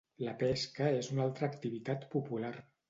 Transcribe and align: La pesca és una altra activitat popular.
La 0.27 0.31
pesca 0.43 0.89
és 1.03 1.11
una 1.17 1.23
altra 1.27 1.51
activitat 1.53 2.13
popular. 2.19 2.57